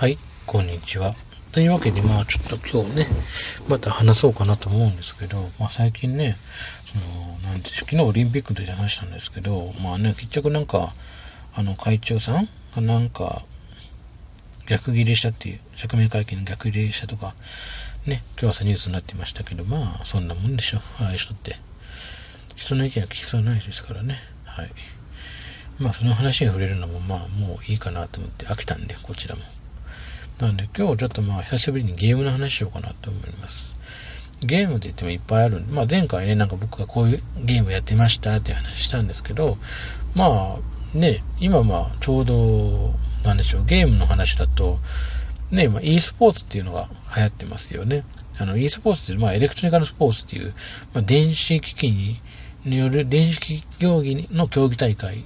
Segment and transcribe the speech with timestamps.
[0.00, 0.16] はい、
[0.46, 1.12] こんにちは。
[1.52, 3.06] というわけで、まあちょっと今日ね、
[3.68, 6.34] また話そうかなと思うんですけど、まあ最近ね、
[6.86, 10.94] その、なんて昨日オリンピックの時話したんですけど、まあね、結局なんか、
[11.54, 13.42] あの会長さんがなんか、
[14.66, 17.34] 逆ギレしたっていう、釈明会見の逆ギレしたとか、
[18.06, 21.56] ね、今日朝ニュースになってましたけど、まあそんなもんでしょ、ああいう人って。
[22.56, 24.16] 人の意見は聞きそうないですからね。
[24.46, 24.70] はい。
[25.78, 29.42] まあその話に触れるのもまあもういいかなと思って飽きたんで、こちらも。
[30.40, 33.76] なんで今日ちょっとまあ久しぶりにゲームの話しようかなと思います。
[34.42, 39.58] ゲームって言ってもいっぱいあるんで、まあ前回ね、なんか僕がこういうゲームやってましたっていう話したんですけど、
[40.14, 44.78] まあね、今まあちょうど、なんでしょう、ゲームの話だと、
[45.50, 48.04] ね、ま e スポーツっていうのが流行ってますよね。
[48.40, 50.54] あの e スポーツって、まあエレクトロニカルスポーツっていう、
[50.94, 52.18] まあ電子機器
[52.64, 55.22] による電子機器競技の競技大会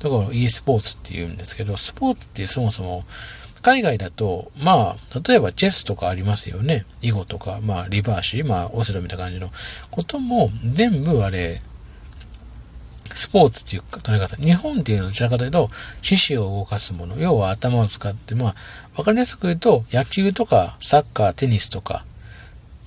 [0.00, 3.04] だから e スポーツって言うんですけど、スポーツってそもそも
[3.64, 4.96] 海外だと、まあ、
[5.26, 6.84] 例えばチェスとかありますよね。
[7.00, 9.48] 囲碁とか、まあ、リバーシー、まあ、オセロみたいな感じの
[9.90, 11.62] ことも、全部あれ、
[13.14, 14.36] スポーツっていうか捉え方。
[14.36, 15.70] 日本っていうのはどちらかというと、
[16.02, 17.16] 四肢を動かすもの。
[17.16, 18.54] 要は頭を使って、まあ、
[18.98, 22.04] わかりやすく言うと、野球とか、サッカー、テニスとか、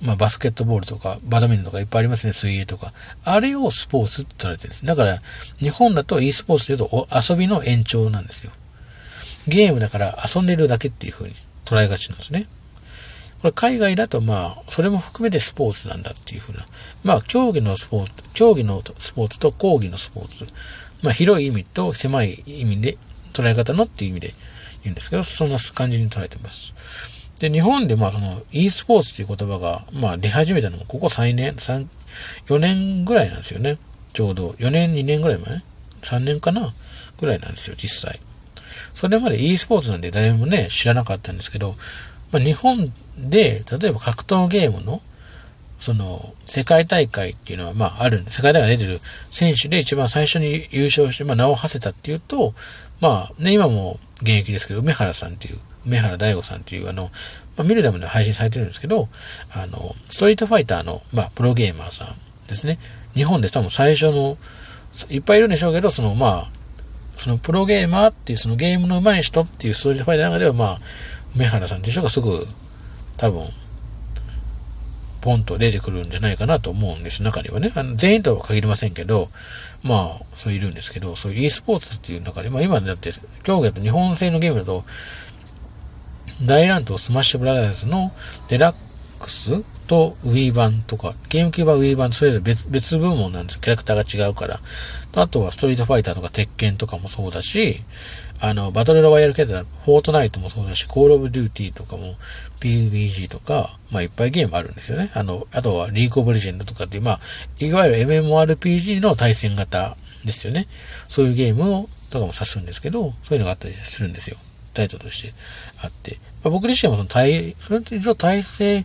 [0.00, 2.92] まあ、バスケットボールとか、バドミントンとかいっぱいありますね、水泳とか。
[3.24, 4.86] あれをスポーツって言われてるんです。
[4.86, 5.20] だから、
[5.58, 8.52] 日本だと e スポーツというと遊びの延長なんですよ。
[9.48, 12.46] ゲームだから遊んでるだけっていう風に捉えがちなんですね。
[13.40, 16.66] これ海外だとまあ、それも含めてスポーツなんだっていう風な。
[17.04, 20.52] まあ、競技のスポーツ、競技のスポーツと講義のスポーツ。
[21.02, 22.96] まあ、広い意味と狭い意味で、
[23.32, 24.34] 捉え方のっていう意味で
[24.82, 26.74] 言うんですけど、そんな感じに捉えてます。
[27.38, 31.86] で、日本でまあ、その e スポーツっていう言葉が、まあ、出始めたのも、ここ3年、3、
[32.46, 33.78] 4年ぐらいなんですよね。
[34.12, 35.62] ちょうど、4年、2年ぐらい前
[36.02, 36.68] ?3 年かな？
[37.20, 38.18] ぐらいなんですよ、実際。
[38.98, 41.72] それまで e スポーツなんで誰もね、知らなかったんですけど、
[42.32, 45.00] まあ、日本で、例えば格闘ゲームの、
[45.78, 52.54] その、世界大会っていうのは、まあ、あるんで、世界大会出てる選手で一番最初に優勝して、まあ、名を馳せたっていうと、
[53.00, 57.12] まあ、ね、今も現役ですけど、梅原さんっていう、梅原大吾さんっていう、あの、
[57.56, 59.06] まあ、見るために配信されてるんですけど、
[59.54, 62.08] あの、ストリートファイターの、まあ、プロゲーマーさん
[62.48, 62.78] ですね。
[63.14, 64.36] 日本で多分最初の、
[65.08, 66.57] いっぱいいるんでしょうけど、その、まあ、
[67.18, 70.78] そのプロゲーマーっていうそのゲームの上手い人っていうストーリーファイの中ではまあ、
[71.34, 72.30] 梅原さんっていう人がすぐ
[73.16, 73.48] 多分、
[75.20, 77.24] ポンと出てくるんじゃないかなと思うんです。
[77.24, 77.72] 中にはね。
[77.74, 79.28] あの全員とは限りませんけど、
[79.82, 83.10] まあ、そういるんですけど、そういう e スポーツっていう中で、まあ今だって、
[83.42, 84.84] 競技だと日本製のゲームだと、
[86.46, 88.12] 大乱闘スマッシュブラザーズの
[88.48, 88.87] デラッ
[89.88, 93.60] と Wii 版とか、ゲームキューバー Wii 版それぞれ別別部門なんですよ。
[93.62, 94.58] キャラクターが違うから。
[95.16, 97.80] あとはストリートファイターとか鉄拳とかもそうだし、
[98.40, 102.14] あの、バトルロワイヤル系でフォートナイトもそうだし、コールオブデューティーとかも
[102.60, 105.10] PUBG とか、まあいっぱいゲームあるんですよね。
[105.14, 107.20] あの、あとは League of Legends とかっていう、まあ、
[107.60, 110.66] いわゆる MMORPG の対戦型ですよね。
[111.08, 114.36] そういうゲームを、とかも指すんですけど、そういうのがあったりするんですよ。
[114.74, 115.32] タイトルとして
[115.82, 116.18] あって。
[116.44, 118.84] ま、僕自身もその対、それと体制、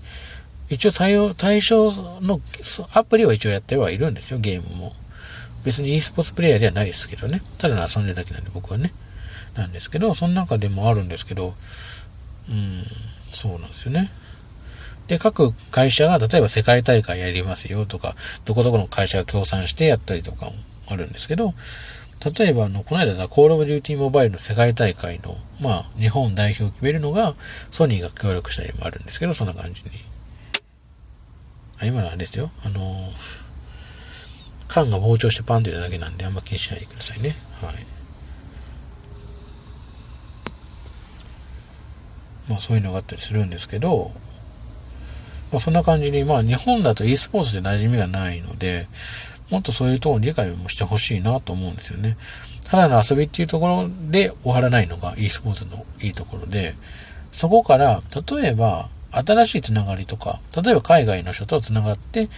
[0.69, 1.91] 一応対応、対象
[2.21, 2.39] の
[2.93, 4.93] アプリは一応やってはいるんですよ、ゲームも。
[5.65, 7.41] 別に e スポーツプレイヤーではないですけどね。
[7.57, 8.93] ただの遊んでるだけなんで僕はね。
[9.55, 11.53] なんですけど、その中でもあるんですけど、
[12.49, 12.83] うん、
[13.31, 14.09] そうなんですよね。
[15.07, 18.15] で、各会社が例えば世界大会やりますよとか、
[18.45, 20.53] どこどこの会社が協賛してやったりとかも
[20.89, 21.53] あるんですけど、
[22.25, 27.33] 例えばあの、この間コールオブデューティーモバイルの世界大会の、まあ、日本代表を決めるのが、
[27.71, 29.89] ソニーが協力したりもあるんですけど、そんな感じに
[31.83, 32.49] あ今のあれですよ。
[32.65, 33.09] あの
[34.67, 37.31] 缶が膨張してパンというだけなんで、あんま気にしないでくださいね。
[37.61, 37.75] はい。
[42.49, 44.11] まあそういうのがあったりするんですけど、
[45.51, 48.87] まあそんな感じに、まあ日本だと e スポーツで馴染みがないので、
[49.53, 52.17] もっとそういうところに理解もしてほしいなと思うんですよね。
[52.71, 56.73] ただの遊びっていうところで終わらないのが e スポーツのいいところで、
[57.31, 57.99] そこから、
[58.31, 62.29] 例えば、新しいつながりとか、例えば海外の人とつながって、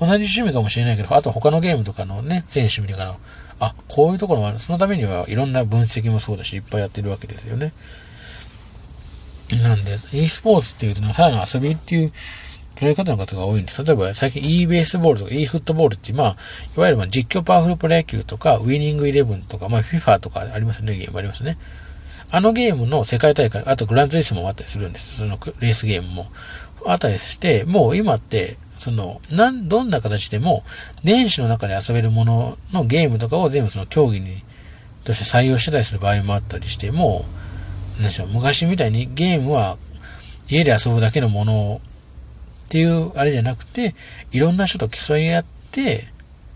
[0.00, 3.14] 同じ趣味かもしれないけど、あと他のゲームとかのね、選手見ながら、
[3.60, 4.58] あ、こういうところもある。
[4.58, 7.74] そのためにはいろんな分析もそうだし、いっぱいやってるわけですよね。
[9.62, 12.12] なんで、e スポーツっていうと、ただの遊びっていう
[12.82, 13.84] 捉え方の方が多いんです。
[13.84, 16.36] 例えば、最近 e ベースボールとか e フットボールって、まあ、
[16.76, 21.58] いわゆるま実況パワフルプロ野球とか、ウィニングイレブンとか、まあ、FIFA とかありますよね、ゲームありますね。
[22.30, 25.18] あのゲームの世界大会、あとグランツリスもあったりするんです。
[25.18, 26.26] そのレースゲームも。
[26.84, 30.64] あったりして、もう今って、その、なん、どんな形でも、
[31.04, 34.42] 電子の中で遊べるもののゲームとかを全部その競技に、
[35.04, 37.24] として採用してたりする場合もあったりして、も
[37.98, 39.76] う、何でしょう、昔みたいにゲームは
[40.48, 41.80] 家で遊ぶだけのもの
[42.72, 43.94] っていうあれじゃなくて、
[44.30, 46.04] いろんな人と競い合って、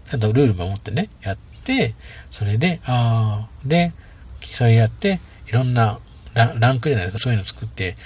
[0.09, 1.95] ちゃんとルール守ってね、やって、
[2.31, 3.93] それで、ああ、で、
[4.41, 5.99] 競い合って、いろんな
[6.35, 7.97] ランクじゃないですか、そういうの作って、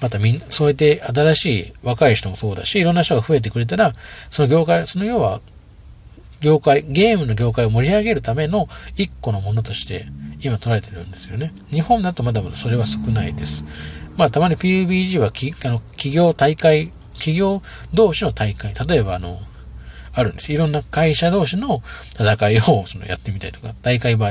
[0.00, 3.92] またみんな、そうやって新しい若い人もそうだし、いろんな人が増えてくれたら、
[4.30, 5.40] その業界、その要は、
[6.40, 10.06] 業界、ゲームの業界を盛り上げるための一個のものとして
[10.40, 11.52] 今捉えてるんですよね。
[11.72, 13.64] 日本だとまだまだそれは少ないです。
[14.16, 17.62] まあたまに PUBG はきあの企業大会、企業
[17.94, 19.40] 同士の大会、例えばあの、
[20.16, 20.52] あるんです。
[20.52, 21.82] いろんな会社同士の
[22.18, 24.26] 戦いを そのやってみたりとか、大会場、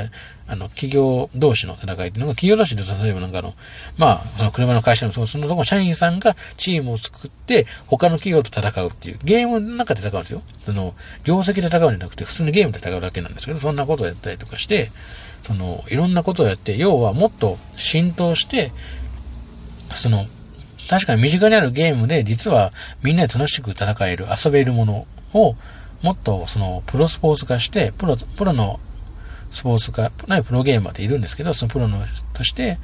[0.48, 3.54] あの、企業同士の戦いっていうのが、企業同士で例えばなんかあの、
[3.96, 10.42] まあ、その車の会社のその、そのとこ社員さんがチームを作って、他の企業と戦うっていう、ゲームの中で戦うんですよ。
[10.60, 10.92] その、
[11.22, 14.90] 業績で戦うんじゃなくて、普通にゲームで戦うだけなんですけど、そんなことをやったりとかして、
[15.44, 18.72] その、いろんなことをやって、要はもっと浸透して、
[19.90, 20.26] その、
[20.88, 22.72] 確かに身近にあるゲームで、実は
[23.02, 25.54] みんなで楽しく戦える、遊べるものを、
[26.02, 28.80] もっとそのプロスポーツ化して、プロ、プロの
[29.50, 31.98] スポーツ化、ないプロゲーマーっているんですけど、そのプロの
[32.34, 32.78] として、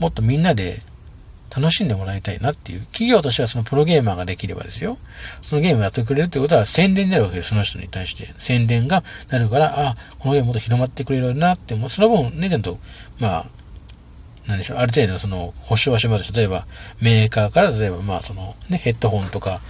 [0.00, 0.80] もっとみんなで
[1.56, 2.80] 楽しんでもらいたいなっていう。
[2.86, 4.98] 企業としてはそのプロゲーマーができればですよ。
[5.40, 7.12] そのゲームをやってくれるってことは宣伝に。
[7.12, 7.50] なるわけです。
[7.50, 7.88] その人に。
[7.88, 8.34] 対して。
[8.38, 12.78] 宣伝がなるから、あ、このゲームもっと広まってくれるなって、もうその分ね、ちゃんと、
[13.20, 13.46] まあ、
[14.46, 16.32] なんでしょう、ある程度その保証はします。
[16.32, 16.66] 例えば、
[17.00, 19.60] メーカーから、例えばまあそのね、ヘッドホンとか、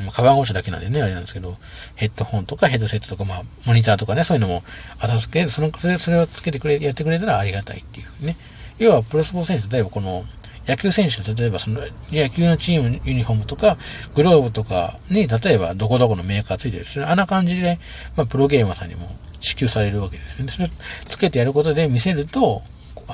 [0.00, 1.56] うん、カバン越しだけなんでね、あれなんですけど、
[1.96, 4.62] ヘッドホンとかヘッドセットとか、まあ、モニターとかね、そういうのも、
[5.00, 8.36] あたすけ、その、それ、をつけてくれ、やってくれたらありがたいっていうね。
[8.78, 10.24] 要は、プロスポーツ選手、例えばこの、
[10.66, 11.80] 野球選手例えばその
[12.12, 13.76] 野球のチームユニフォームとか、
[14.14, 17.10] グローブとかに、例えばどこどこのメーカーついてるする。
[17.10, 17.78] あんな感じで、
[18.16, 19.08] まあ、プロゲーマーさんにも
[19.40, 20.52] 支給されるわけですよね。
[20.52, 20.68] それを
[21.08, 22.62] つけてやることで見せると、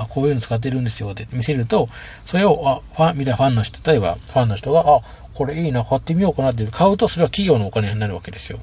[0.02, 1.88] あ、こういうの使ってるんですよって見せると、
[2.24, 5.00] それを、あ、ファン、見たファンの人、例えばファンの人が、あ、
[5.34, 8.58] これいいな、買ってみようかなって買うと、それは企業のお金になるわけですよ。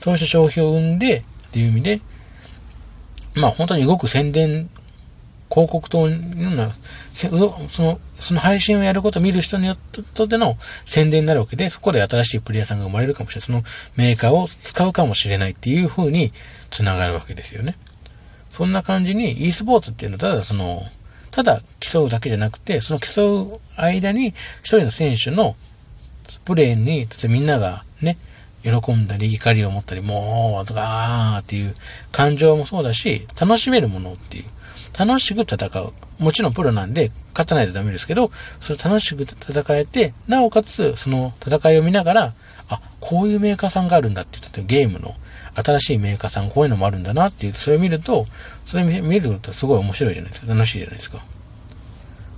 [0.00, 2.00] そうした消費を生んで、っていう意味で、
[3.34, 4.70] まあ本当に動く宣伝、
[5.50, 6.16] 広告等のよ
[6.50, 6.70] うな、
[7.12, 10.56] その、その配信をやることを見る人によっての
[10.86, 13.46] 宣伝になるわけで、そこで新しいプレイヤーさんが生まれるかもしれない。
[13.46, 13.62] その
[13.96, 16.32] メーカーを使うかもしれないっていう風に
[16.70, 17.76] 繋がるわけですよね。
[18.52, 20.82] そんな感じに e スポーツっていうのはただその、
[21.30, 25.56] ただ競うだけじゃなくて、その競う間に一人の選手の
[26.44, 28.16] プレーに、例えばみんながね、
[28.62, 31.74] 喜んだり怒りを持ったり、もう、とか、あーっていう
[32.12, 34.44] 感情もそうだし、楽しめるものっていう。
[34.96, 35.92] 楽しく戦う。
[36.22, 42.34] もちろんプロなんで勝たないとダメですけど、それ楽しく戦えて、なおかつ、その戦いを見ながら、
[42.68, 45.14] あ、こういうメーカーさんがあるんだって、例えばゲームの
[45.54, 48.26] 新しいメーカーさん、こういうのもあるんだなっていう、それを見ると、
[48.64, 50.52] それ見るとすごい面白いじゃないですか。
[50.52, 51.22] 楽しいじゃないですか。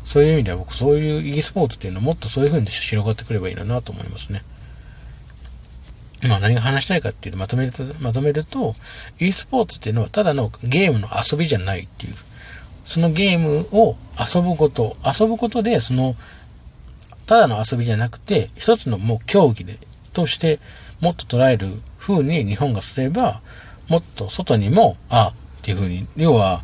[0.04, 4.42] そういう意味では僕、そういう e スポーツっていうのはもっとそういう風に広がってくればいいなと思いますね。
[6.28, 8.74] まあ何が話したいかっていうと、まとめると、まとめると、
[9.18, 12.14] e スポーツっていうのはただのゲームの遊びじゃないっていう。
[12.84, 13.96] そのゲームを
[14.34, 16.14] 遊ぶこと、遊ぶことで、その、
[17.26, 19.78] ただの遊びじゃなくて、一つのもう競技で、
[20.12, 20.60] として
[21.04, 21.66] もっと捉える
[21.98, 23.42] 風に日本がすれば、
[23.90, 26.62] もっと外にも、あっていう風に、要は、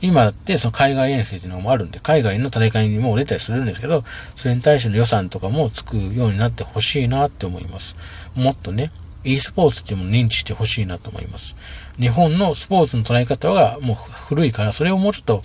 [0.00, 4.04] 今だってその海外遠征っていうのもあるんで、海外の大会にも出たりするんですけど、
[4.36, 7.96] それに対しての予算とかもつくようになってほしいなって思います。
[8.34, 8.90] もっとね、
[9.22, 11.54] e スポーツっていうものを認知してほしいなと思います。
[11.98, 15.42] 日本のスポーツの捉え方がもう古いから、それをもうちょっと、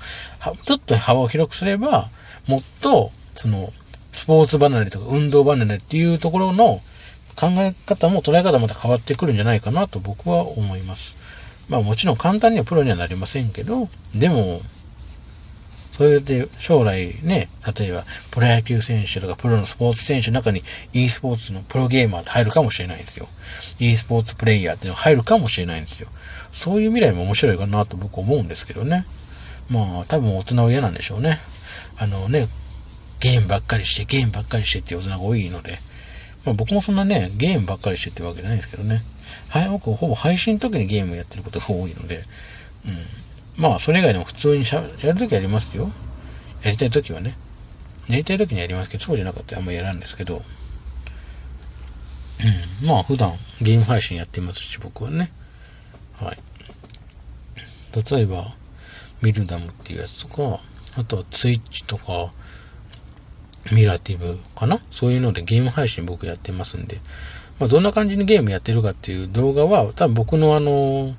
[0.65, 2.09] ちょっと幅を広くすれば、
[2.47, 3.73] もっと、その、
[4.13, 6.79] スポーツ離れとか運動離れっていうところの
[7.35, 11.15] 考え方も捉え方もまた変わってくるんじゃないかなと僕は思います。
[11.69, 14.61] まあもちろん簡単にはプロにはなりませんけど、でも、
[15.91, 23.27] そうやって将来ね、例えばプロ野球選手とかプロのスポーツ選手の中に e スポーツのプロゲーマーって入るかもしれないんですよ。
[23.79, 26.09] e スポーツプレイヤーっていうの入るかもしれないんですよ。
[26.51, 29.05] そういう未来も面白いかなと僕は思うんですけどね。
[29.69, 31.37] まあ多分大人は嫌なんでしょうね。
[31.99, 32.47] あのね、
[33.19, 35.77] ゲームばっかりして、ゲームばっかりしてっていう大人が多いので、
[36.45, 38.99] まあ僕もそんなね、ゲームばっかりしてってわけじゃないですけどね。
[39.49, 43.61] はい、僕ほぼ配信の時にゲームやってることが多いので、うん。
[43.61, 45.89] まあ、それ以外でも普通にしゃやるときやりますよ。
[46.63, 47.35] やりたいときはね。
[48.09, 50.41] やりたいときにやりますけど、そうじゃなかったらあんまやらんですけど、
[52.81, 52.87] うん。
[52.87, 53.31] まあ、普段
[53.61, 55.31] ゲーム配信やってますし、僕はね。
[56.15, 56.37] はい。
[58.11, 58.43] 例えば、
[59.21, 60.59] ミルダムっていうやつとか、
[60.97, 62.31] あとはツイッチとか、
[63.73, 64.79] ミラティブかな？
[64.91, 66.97] そういうのでゲーム配信僕やってますんで、
[67.59, 71.15] まあ、どんな感じにゲームやってるかっていう動画は、多分僕のあの、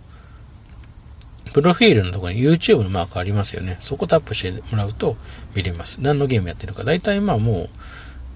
[1.53, 3.77] プロフィールのところに YouTube のマークありますよね。
[3.81, 5.17] そこタップしてもらうと
[5.55, 6.01] 見れます。
[6.01, 6.83] 何のゲームやってるか。
[6.83, 7.69] 大体まあもう、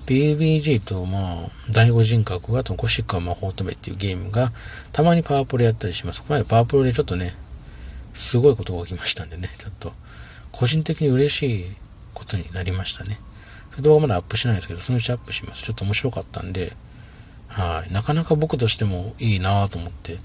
[0.06, 4.52] BBG とまあ、第五人格がとゴシックは魔法止めっていうゲームが、
[4.92, 6.22] たまにパワープロやったりします。
[6.22, 7.34] この間パワープロでちょっとね、
[8.14, 9.92] すごいことが起きましたんでね、ちょっと、
[10.52, 11.64] 個人的に嬉しい
[12.14, 13.18] ことになりましたね。
[13.82, 15.62] 動画まだアップしてないですけど、そのうちアップします。
[15.62, 16.72] ちょっと面白かったんで、
[17.48, 17.92] はい。
[17.92, 20.18] なかなか僕としてもいいなと思って、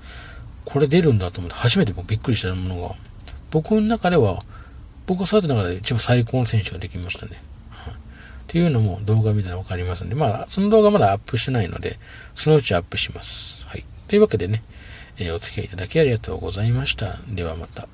[0.66, 2.96] これ出るんだと思って初めてびっくりしたものが、
[3.52, 4.44] 僕の中では、
[5.06, 7.42] 僕が育てた中で一番最高の選手ができましたね。
[7.70, 7.98] はい、っ
[8.48, 11.98] ていうのも動画見たらわかりますんで、まあ、その動画まだアップしてないので、
[12.36, 13.66] そのうちアップします。
[13.68, 13.86] はい。
[14.08, 14.64] というわけでね、
[15.20, 17.18] えー、お付き合いいただきありがとうございました。
[17.30, 17.88] ではまた。